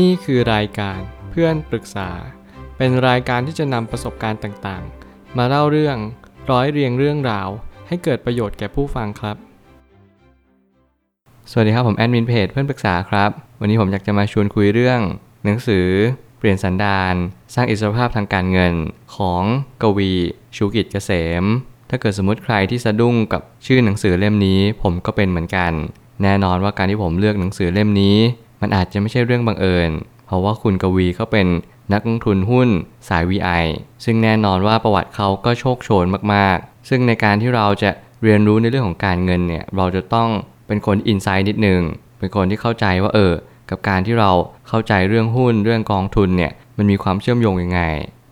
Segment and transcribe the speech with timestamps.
[0.00, 2.10] นี่คือรายการเพื่อนปรึกษา
[2.76, 5.96] เป็นรายการที่จะนำประสบการณ์ต่างๆ มาเล่าเรื่อง
[6.50, 7.48] ร้อยเรียงเรื่องราว
[7.88, 9.36] ให้เกิดประโยชน์แก่ผู้ฟังครับ
[11.50, 15.00] สวัสดีครับผมแอดมินเพจเพื่อนปรึกษาครับ วันนี้ผมอยากจะมาชวนคุยเรื่อง
[15.44, 15.86] หนังสือ
[16.38, 17.14] เปลี่ยนสันดาน
[17.54, 18.74] สร้างอิสรภาพทางการเงิน
[19.16, 19.42] ของ
[19.82, 20.12] กวี
[20.56, 21.10] ชูกิจเกษ
[21.42, 21.44] ม
[21.90, 25.72] ถ้าเกิดสมมติใครที่สะดุ้งกับชื่อหนังสือเล่มนี้ ผมก็เป็นเหมือนกัน
[26.22, 28.18] แน่นอนว่าการที่ผมเลือกหนังสือเล่มนี้
[28.62, 29.90] มันอาจจะไม่ใช่เรื่องบังเอิญ
[30.26, 31.46] เพราะว่าคุณกวีเขาเป็น
[31.92, 32.68] นักลงทุนหุ้น
[33.08, 33.64] สาย VI
[34.04, 37.90] ซึ่งแน่นอนว่าประวัติเขาก็โชคโชนมากๆ ซึ่งในการที่เราจะ
[38.22, 40.28] เรียนรู้ในเรื่องของการเงินเนี่ย เราจะต้อง
[40.66, 41.80] เป็นคนอินไซด์นิดนึง
[42.18, 43.32] เป็นคนที่เข้าใจว่าเออ
[43.70, 44.30] กับการที่เรา
[44.68, 47.82] เข้าใจเรื่องหุ้นเรื่องกองทุนเนี่ย มันมีความเชื่อมโยงยังไง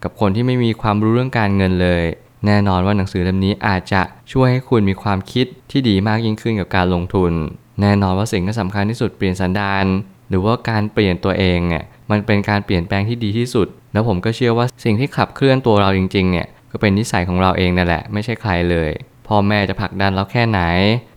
[0.02, 2.04] กับคนที่ไม่มีความรู้เรื่องการเงินเลย
[2.46, 7.32] แน่นอนว่าหนังสือเล่มนี้อาจจะช่วยให้คุณมีความคิดที่ดีมากยิ่งขึ้นกับการลงทุน
[7.80, 9.84] แน่นอนว่าสิ่งที่สำคัญที่สุดเปลี่ยนสันดาน
[10.30, 18.90] หรือว่าการเปลี่ยนตัวเองเนี่ยมันเป็นการเปลี่ยนแปลงที่ดีที่สุด แล้วผมก็เชื่อว่าสิ่งที่ขับเคลื่อนตัวเราจริงๆเนี่ยก็เป็นนิสัยของเราเองนั่นแหละ ไม่ใช่ใครเลย
[19.28, 20.60] พ่อแม่จะผลักดันเราแค่ไหน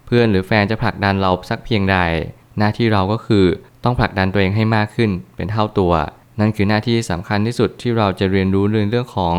[0.06, 1.98] เพื่อนหรือแฟนจะผลักดันเราสักเพียงใด
[2.58, 3.46] หน้าที่เราก็คือ
[3.84, 5.94] ต้องผลักดันตัวเองให้มากขึ้นเป็นเท่าตัว
[6.40, 9.36] นั่นคือหน้าที่สำคัญที่สุดที่เราจะเรียนรู้เรื่องเรื่องของ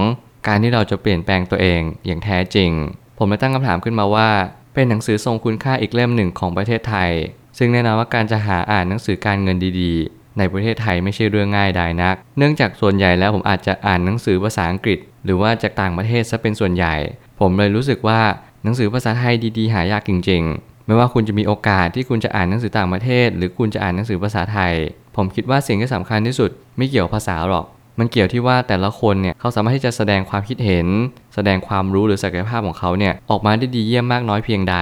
[0.46, 2.70] การที่เราจะเปลี่ยนแปลงตัวเองอย่างแท้จริง
[3.18, 4.28] ผมเลยตั้งคำถามขึ้นมาว่า
[4.74, 7.10] เป็นหนังสือทรงคุณค่าอีกเล่มหนึ่งของประเทศไทย
[7.58, 16.94] ซึ่งแน่นอนว่าการจะหาอ่านหนังสือการเงินดีๆ ในประเทศไทยไม่ใช่เรื่องง่ายดายนัก เนื่องจากส่วนใหญ่แล้วผมอาจจะอ่านหนังสือภาษาอังกฤษ หรือว่าจากต่างประเทศซะเป็นส่วนใหญ่
[17.40, 18.20] ผมเลยรู้สึกว่า
[18.64, 24.74] หนังสือภาษาไทยดีๆ หายากจริง ๆ ไม่ว่าคุณจะมีโอกาสที่คุณจะอ่านหนังสือต่างประเทศ หรือคุณจะอ่านหนังสือภาษาไทย
[25.16, 27.66] ผมคิดว่าสิ่งที่สำคัญที่สุด ไม่เกี่ยวภาษาหรอก
[27.98, 30.86] มันเกี่ยวที่ว่าแต่ละคนเนี่ยเขาสามารถที่จะแสดงความคิดเห็น
[31.34, 34.76] แสดงความรู้หรือศักยภาพของเขาเนี่ยออกมาได้ดีเยี่ยมมากน้อยเพียงใด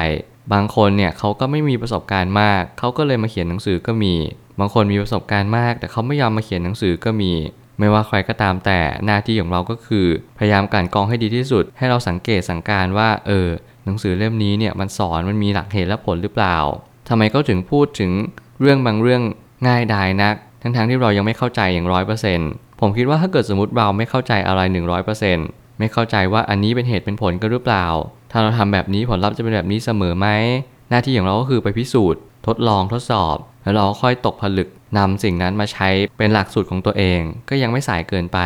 [0.52, 4.14] บางคนเนี่ยเขาก็ไม่มีประสบการณ์มาก เขาก็เลยมาเขียนหนังสือก็มี
[4.60, 7.32] บางคนมีประสบการณ์มาก แต่เขาไม่ยอมมาเขียนหนังสือก็มี
[7.78, 10.06] ไม่ว่าใครก็ตามแต่หน้าที่ของเราก็คือ
[10.38, 13.48] พยายามกลั่นกองให้ดีที่สุด ให้เราสังเกตสังการว่า เออ
[13.84, 16.56] หนังสือเล่มนี้เนี่ยมันสอนมันมีหลักเหตุและผลหรือเปล่า
[17.08, 18.10] ทำไมเขาถึงพูดถึง
[18.60, 19.22] เรื่องบางเรื่อง
[19.66, 22.50] ง่ายดายนัก ทั้งๆทที่เรายังไม่เข้าใจอย่างร้อยเปอร์เซ็นต์
[22.80, 24.60] ผมคิดว่าถ้าเกิดสมมติเราไม่เข้าใจอะไร
[25.20, 27.86] 100%ไม่เข้าใจว่าอันนี้เป็นเหตุเป็นผลกันหรือเปล่า
[28.32, 30.28] ถ้าเราทำแบบนี้ผลลัพธ์จะเป็นแบบนี้เสมอไหม
[30.90, 35.88] หน้าที่ของเราก็คือไปพิสูจน์ ทดลองทดสอบ แล้วเราค่อยตกผลึกนำสิ่งนั้นมาใช้
[36.18, 38.38] เป็นหลักสูตรของตัวเอง ก็ยังไม่สายเกินไป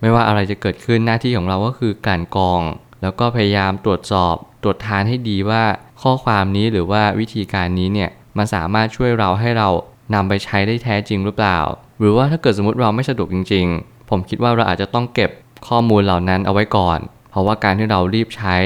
[0.00, 2.60] ไม่ว่าอะไรจะเกิดขึ้นหน้าที่ของเราก็คือกลั่นกรอง
[3.02, 5.62] แล้วก็พยายามตรวจสอบ ตรวจทานให้ดีว่า
[6.02, 9.68] ข้อความนี้หรือว่าวิธีการนี้เนี่ยมันสามารถช่วยเราให้เรา
[10.14, 11.58] นำไปใช้ได้แท้จริงหรือเปล่า
[11.98, 15.30] หรือว่าถ้าเกิดสมมติเราไม่สะดวกจริง ๆ ผมคิดว่าเราอาจจะต้องเก็บ
[15.68, 16.98] ข้อมูลเหล่านั้นเอาไว้ก่อน
[17.30, 18.56] เพราะว่าการที่เรารีบใช้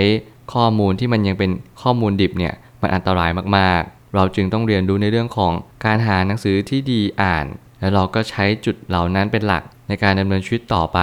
[0.54, 1.50] ข้อมูลที่มันยังเป็น
[1.82, 5.52] ข้อมูลดิบเนี่ยมันอันตรายมากๆ เราจึงต้องเรียนรู้ในเรื่องของ
[5.84, 7.46] การหาหนังสือที่ดีอ่าน
[7.80, 11.00] แล้วเราก็ใช้จุดเหล่านั้นเป็นหลักในการดำเนินชีวิตต่อไป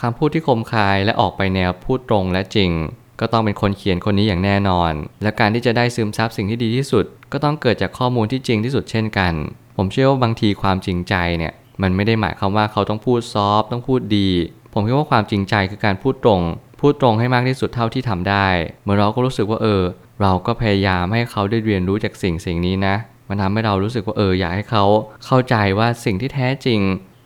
[0.00, 2.70] คำพูดที่คมคายและออกไปแนวพูดตรงและจริง
[3.20, 4.92] ก็ต้องเป็นคนเขียนคนนี้อย่างแน่นอน
[5.22, 9.32] และการที่จะได้ซึมซับสิ่งที่ดีที่สุด ก็ต้องเกิดจากข้อมูลที่จริงที่สุดเช่นกัน
[9.76, 14.28] ผมเชื่อว่าบางทีความจริงใจเนี่ยมันไม่ได้หมายความว่าเขาต้องพูดซอฟต้องพูดดี
[14.72, 16.40] ผมคิดว่าความจริงใจคือการพูดตรง
[16.82, 18.46] พูดตรงให้มากที่สุดเท่าที่ทำได้
[18.84, 19.82] เมื่อเราก็รู้สึกว่าเออ
[20.22, 22.94] เราก็พยายามให้เขาได้เรียนรู้จากสิ่งสิ่งนี้นะ
[23.28, 24.84] มันทำให้เรารู้สึกว่าเอออยากให้เขา
[25.26, 26.80] เข้าใจว่าสิ่งที่แท้จริง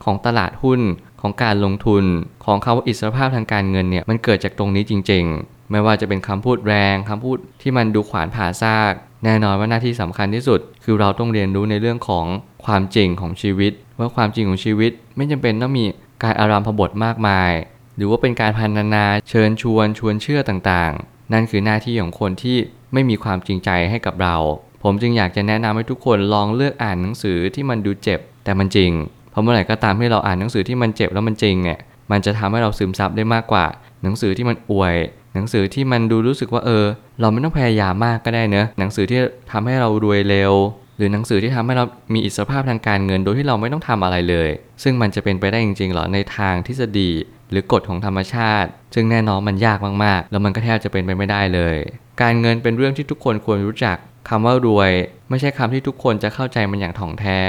[0.04, 0.80] ของตลาดหุ้น
[1.20, 2.04] ของการลงทุน
[2.44, 8.92] ของคำว่าอิสรภาพทางการเงินเนี่ยมันเกิดจากตรงนี้จริง ๆ ไม่ว่าจะเป็นคำพูดแรงคำพูดที่มันดูขวานผ่าซาก
[9.24, 12.26] แน่นอนว่าหน้าที่สำคัญที่สุด คือเราต้องเรียนรู้ในเรื่องของ
[12.64, 15.84] ความจริงของชีวิต ว่าความจริงของชีวิตไม่จำเป็นต้องมี
[16.22, 17.52] การอารามพบทมากมาย
[17.96, 22.56] หรือว่าเป็นการพันนานาเชิญชวนชวนเชื่อต่างๆ นั่นคือหน้าที่ของคนที่
[22.92, 24.36] ไม่มีความจริงใจให้กับเรา
[24.82, 28.92] ผมจึงอยากจะแนะนำให้ทุกคนลองเลือกอ่านหนังสือที่มันดูเจ็บ แต่มันจริง
[29.30, 31.78] เพราะเมื่อไหร่ก็ตามที่เราอ่านหนังสือที่มันเจ็บแล้วมันจริงเนี่ย
[32.10, 33.66] มันจะทำให้เราซึมซับได้มากกว่า
[34.02, 34.96] หนังสือที่มันอวย
[35.34, 36.84] หนังสือที่มันดูรู้สึกว่าเออ
[37.20, 39.20] เราไม่ต้องพยายามมากก็ได้เนอะหนังสือที่
[39.52, 40.52] ทำให้เรารวยเร็ว
[40.96, 41.84] หรือหนังสือที่ทำให้เรา
[42.14, 44.48] มีอิสรภาพทางการเงินโดยที่เราไม่ต้องทำอะไรเลย
[44.82, 47.10] ซึ่งมันจะเป็นไปได้จริงๆหรอในทางทฤษฎี
[47.50, 51.76] หรือกฎของธรรมชาติ ซึ่งแน่นอนมันยากมากๆ แล้วมันก็แทบจะเป็นไปไม่ได้เลย
[52.22, 53.96] การเงินเป็นเรื่องที่ทุกคนควรรู้จัก
[54.28, 54.92] คำว่ารวย
[55.30, 57.40] ไม่ใช่คำที่ทุกคนจะเข้าใจมันอย่างถ่องแท้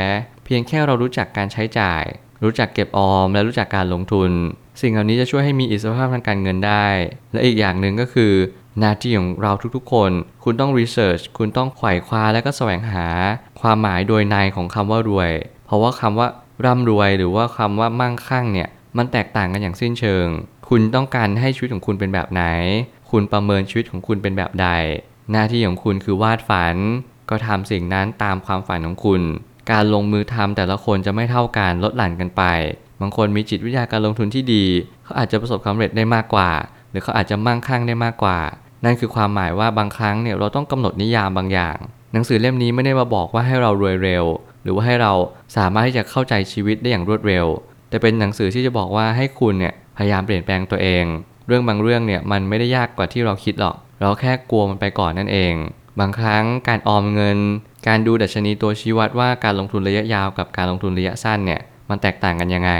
[0.45, 2.03] เพียงแค่เรารู้จักการใช้จ่าย
[2.43, 4.31] รู้จักเก็บออม และรู้จักการลงทุน
[4.81, 6.87] สิ่งเหล่านี้จะช่วยให้มีอิสรภาพทางการเงินได้
[7.33, 8.33] และอีกอย่างหนึ่งก็คือ
[8.79, 10.11] หน้าที่ของเราทุกๆคน
[10.43, 13.05] คุณต้องรีเสิร์ชคุณต้องไขว่คว้าและก็แสวงหา
[13.61, 15.31] ความหมายโดยในของคำว่ารวย
[15.65, 16.27] เพราะว่าคำว่า
[16.65, 20.27] ร่ำรวยหรือว่าคำว่ามั่งคั่งเนี่ย มันแตกต่างกันอย่างสิ้นเชิง
[20.69, 22.43] คุณต้องการให้ชีวิตของคุณเป็นแบบไหน
[23.11, 24.67] คุณประเมินชีวิตของคุณเป็นแบบใด
[25.31, 26.75] หน้าที่ของคุณคือวาดฝัน
[27.29, 29.21] ก็ทำสิ่งนั้นตามความฝันของคุณ
[29.71, 32.43] การลงมือทำแต่ละคนจะไม่เท่ากันลดหลั่นกันไป
[33.01, 34.65] บางคนมีจิตวิทยาการลงทุนที่ดี
[35.03, 36.49] เขาอาจจะประสบความสำเร็จได้มากกว่า
[36.89, 38.39] หรือเขาอาจจะมั่งคั่งได้มากกว่า
[38.85, 41.77] นั่นคือความหมายว่าบางครั้งเนี่ยเราต้องกำหนดนิยามบางอย่าง
[42.13, 44.25] หนังสือเล่มนี้ไม่ได้มาบอกว่าให้เรารวยเร็ว
[44.63, 45.13] หรือว่าให้เรา
[45.57, 47.45] สามารถที่จะเข้าใจชีวิตได้อย่างรวดเร็ว
[47.89, 51.05] แต่เป็นหนังสือที่จะบอกว่าให้คุณเนี่ยพยายามเปลี่ยนแปลงตัวเอง
[51.47, 55.53] เรื่องบางเรื่องเนี่ยมันไม่ได้ยากกว่าที่เราคิดหรอก เราแค่กลัวมันไปก่อนนั่นเอง
[55.99, 57.37] บางครั้งการออมเงิน
[57.87, 62.71] การดูดัชนีตัวชี้วัดว่าการลงทุนระยะยาวกับการลงทุนระยะสั้นเนี่ยมันแตกต่างกันยังไง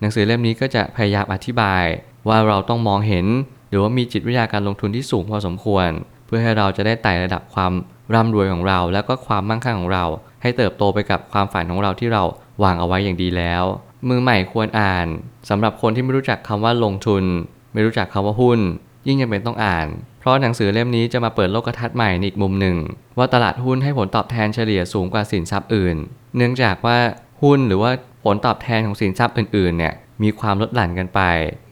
[0.00, 1.84] หนังสือเล่มนี้ก็จะพยายามอธิบาย
[2.28, 3.26] ว่าเราต้องมองเห็น
[3.68, 5.88] หรือว่ามีจิตวิทยาการลงทุนที่สูงพอสมควร
[6.26, 7.72] เพื่อให้เราจะได้ไต่ระดับความ
[8.14, 10.04] ร่ำรวยของเรา แล้วก็ความมั่งคั่งของเรา
[10.42, 12.22] ให้เติบโตไปกับความฝันของเราที่เรา
[12.62, 13.64] วางเอาไว้อย่างดีแล้ว
[14.08, 15.06] มือใหม่ควรอ่าน
[15.48, 17.24] สำหรับคนที่ไม่รู้จักคำว่าลงทุน
[17.72, 18.60] ไม่รู้จักคำว่าหุ้น
[19.06, 19.86] ยิ่งจำเป็นต้องอ่าน
[20.20, 22.76] เพราะหนังสือเล่มนี้จะมาเปิดโลกทัศน์ใหม่ในอีกมุมหนึ่ง
[23.18, 25.96] ว่าตลาดหุ้นให้ผลตอบแทนเฉลี่ยสูงกว่าสินทรัพย์อื่น
[26.36, 26.98] เนื่องจากว่า
[27.42, 27.90] หุ้นหรือว่า
[28.24, 31.20] ผลตอบแทนของสินทรัพย์อื่นๆเนี่ยมีความลดหลั่นกันไป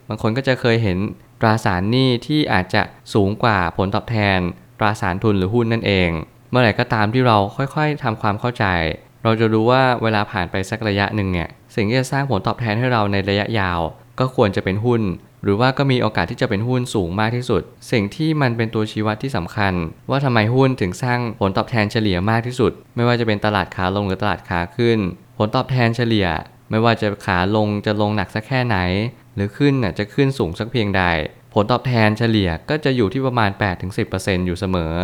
[0.09, 0.99] บางคนก็จะเคยเห็น
[1.41, 2.83] ตราสารหนี้ที่อาจจะ
[3.15, 4.39] สูงกว่าผลตอบแทน
[4.79, 6.11] ตราสารทุนหรือหุ้นนั่นเอง
[6.51, 8.65] เมื่อไหร่ก็ตามที่เราค่อยๆทำความเข้าใจ
[9.25, 13.81] เราจะรู้ว่าเวลาผ่านไปสักระยะหนึ่งเนี่ยสิ่งที่จะสร้างผลตอบแทนให้เราในระยะยาว
[14.21, 15.03] ก็ควรจะเป็นหุ้น
[15.45, 17.63] หรือว่าก็มีโอกาสที่จะเป็นหุ้นสูงมากที่สุด
[17.93, 19.75] สิ่งที่มันเป็นตัวชี้วัดที่สำคัญ
[20.11, 24.99] ว่าทำไมหุ้นถึงสร้างผลตอบแทนเฉลี่ยมากที่สุด ไม่ว่าจะเป็นตลาดขาลงหรือตลาดขาขึ้น
[25.39, 26.27] ผลตอบแทนเฉลี่ย
[26.71, 28.77] ไม่ว่าจะขาลงจะลงหนักสักแค่ไหน
[29.35, 31.03] หรือขึ้นน่ะจะขึ้นสูงสักเพียงใด
[31.55, 33.51] ผลตอบแทนเฉลี่ยก็จะอยู่ที่ประมาณ
[33.99, 34.95] 8-10%อยู่เสมอ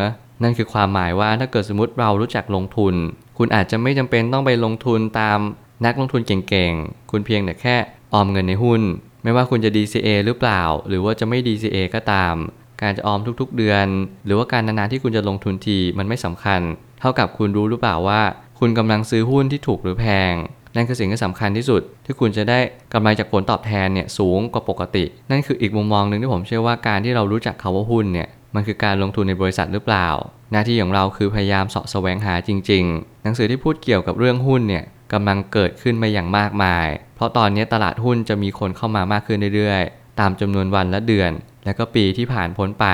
[0.42, 2.94] นั่นคือความหมายว่าถ้าเกิดสมมติเรารู้จักลงทุน
[3.42, 5.38] คุณอาจจะไม่จำเป็นต้องไปลงทุนตาม
[5.84, 7.76] นักลงทุนเก่งๆ คุณเพียงแต่แค่
[8.12, 8.82] ออมเงินในหุ้น
[9.22, 12.34] ไม่ว่าคุณจะ DCA หรือเปล่า หรือว่าจะไม่ DCA ก็ตาม
[12.82, 13.86] การจะออมทุกๆเดือน
[14.26, 16.60] หรือว่าการนานๆที่คุณจะลงทุนทีมันไม่สำคัญ
[17.00, 18.20] เท่ากับคุณรู้หรือเปล่าว่า
[18.60, 20.34] คุณกำลังซื้อหุ้นที่ถูกหรือแพง
[20.76, 22.58] นั่นคือสิ่งที่สำคัญที่สุด ที่คุณจะได้
[22.92, 30.08] กำไรจากผลตอบแทนเนี่ยสูงกว่าปกติ นั่นคืออีกมุมมองหนึ่งที่ผมเชื่อว่าการที่เรารู้จักคาว่าหุ้นเนี่ยมันคือการลงทุนในบริษัทหรือเปล่า
[30.52, 36.86] หน้าที่ของเราคือพยายามเสาะแสวงหาจริง ๆ หนังสือที่พูดเกี่ยวกับเรื่องหุ้นเนี่ยกำลังเกิดขึ้นมาอย่างมากมาย
[37.16, 41.30] เพราะตอนนี้ตลาดหุ้นจะมีคนเข้ามามากขึ้นเรื่อยๆ ตามจำนวนวันและเดือน
[41.64, 42.86] และก็ปีที่ผ่านพ้นไป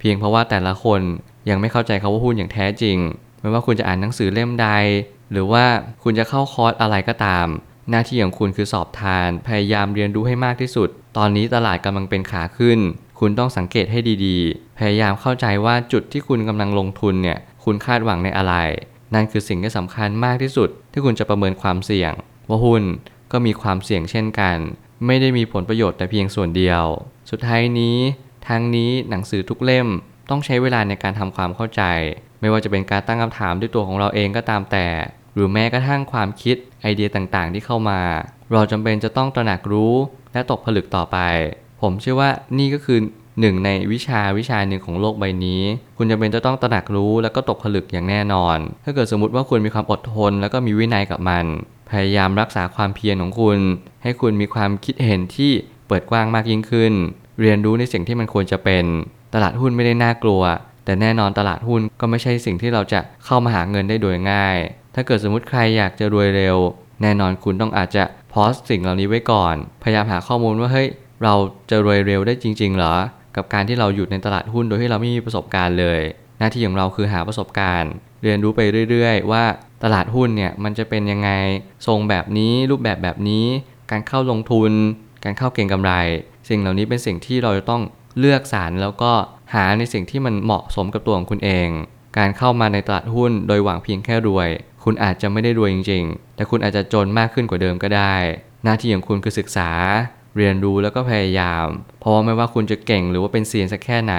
[0.00, 1.00] เพียงเพราะว่าแต่ละคน
[1.50, 2.98] ยังไม่เข้าใจคาว่าหุ้นอย่างแท้จริง
[3.40, 4.68] ไม่ว่าคุณจะอ่านหนังสือเล่มใด
[5.32, 5.64] หรือว่า
[6.02, 7.46] คุณจะเข้าคอร์สอะไรก็ตาม
[7.90, 12.78] หน้าที่ของคุณคือสอบทาน พยายามเรียนรู้ให้มากที่สุด ตอนนี้ตลาดกำลังเป็นขาขึ้น
[13.20, 18.54] คุณต้องสังเกตให้ดีๆ พยายามเข้าใจว่าจุดที่คุณกำลังลงทุนเนี่ย คุณคาดหวังในอะไร
[19.14, 22.12] นั่นคือสิ่งที่สำคัญมากที่สุด ที่คุณจะประเมินความเสี่ยง
[22.48, 22.82] ว่าหุ้น
[23.32, 24.56] ก็มีความเสี่ยงเช่นกัน
[25.06, 26.84] ไม่ได้มีผลประโยชน์แต่เพียงส่วนเดียว
[27.30, 27.96] สุดท้ายนี้
[28.48, 29.88] ทั้งนี้หนังสือทุกเล่ม
[30.30, 31.82] ต้องใช้เวลาในการทำความเข้าใจ
[32.40, 34.86] ไม่ว่าจะเป็นการตั้งคำถามด้วยตัวของเราเองก็ตามแต่
[35.34, 38.00] หรือแม้กระทั่งความคิดไอเดียต่างๆ ที่เข้ามา
[38.52, 39.94] เราจำเป็นจะต้องตระหนักรู้
[40.32, 41.18] และตกผลึกต่อไป
[41.80, 42.98] ผมเชื่อว่านี่ก็คือ
[43.40, 45.62] หนึ่งในวิชาวิชาหนึ่งของโลกใบนี้
[45.96, 51.44] คุณจำเป็นจะต้องตระหนักรู้แล้วก็ตกผลึกอย่างแน่นอน ถ้าเกิดสมมติว่าคุณมีความอดทน แล้วก็มีวินัยกับมัน
[51.90, 53.58] พยายามรักษาความเพียรของคุณ
[54.02, 55.52] ให้คุณมีความคิดเห็นที่
[55.88, 56.92] เปิดกว้างมากยิ่งขึ้น
[57.40, 58.84] เรียนรู้ในสิ่งที่มันควรจะเป็น
[59.34, 60.42] ตลาดหุ้นไม่ได้น่ากลัว
[60.84, 64.56] แต่แน่นอนตลาดหุ้นก็ไม่ใช่สิ่งที่เราจะเข้ามาหาเงินได้โดยง่าย
[64.94, 66.56] ถ้าเกิดสมมติใครอยากจะรวยเร็ว
[67.02, 70.88] แน่นอนคุณต้องอาจจะพอสสิ่งเหล่านี้ไว้ก่อน พยายามหาข้อมูลว่าเฮ้ย
[71.22, 71.34] เรา
[71.70, 72.94] จะรวยเร็วได้จริง ๆ เหรอ
[73.36, 76.00] กับการที่เราอยู่ในตลาดหุ้นโดยที่เราไม่มีประสบการณ์เลย
[76.38, 78.60] หน้าที่ของเราคือหาประสบการณ์ เรียนรู้ไป
[78.90, 79.44] เรื่อย ๆ ว่า
[79.84, 81.30] ตลาดหุ้นเนี่ยมันจะเป็นยังไง
[81.86, 83.46] ทรงแบบนี้รูปแบบแบบนี้
[83.90, 84.72] การเข้าลงทุน
[85.24, 85.92] การเข้าเก็งกำไร
[86.48, 87.82] สิ่งเหล่านี้เป็นสิ่งที่เราจะต้อง
[88.18, 89.12] เลือกสรรแล้วก็
[89.54, 91.68] หาในสิ่งที่มันเหมาะสมกับตัวของคุณเอง
[92.18, 94.48] การเข้ามาในตลาดหุ้นโดยหวังเพียงแค่รวย
[94.84, 98.14] คุณอาจจะไม่ได้รวยจริง ๆ แต่คุณอาจจะจนมากขึ้นกว่าเดิมก็ได้
[98.64, 99.70] หน้าที่ของคุณคือศึกษา
[100.36, 101.66] เรียนรู้แล้วก็พยายาม
[102.00, 104.14] เพราะว่าไม่ว่าคุณจะเก่งหรือว่าเป็นเซียนสักแค่ไหน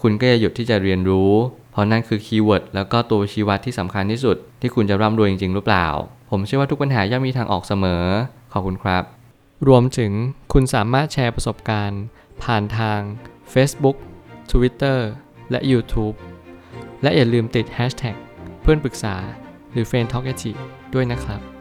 [0.00, 1.32] คุณก็จะหยุดที่จะเรียนรู้
[1.72, 5.86] เพราะนั่นคือ keyword แล้วก็ตัวชี้วัดที่สำคัญที่สุด ที่คุณจะร่ำรวยจริง ๆ หรือเปล่า
[6.30, 8.04] ผมเชื่อว่าทุกปัญหาย่อมมีทางออกเสมอ
[8.52, 9.02] ขอบคุณครับ
[9.68, 10.12] รวมถึง
[10.52, 12.02] คุณสามารถแชร์ประสบการณ์
[12.42, 13.00] ผ่านทาง
[13.52, 13.96] Facebook
[14.50, 14.98] Twitter
[15.50, 16.16] และ YouTube
[17.02, 18.16] และอย่าลืมติด Hashtag
[18.62, 19.16] เพื่อนปรึกษา
[19.72, 20.32] หรือ f r i e n d t a l k
[20.94, 21.55] ด้วยนะครับ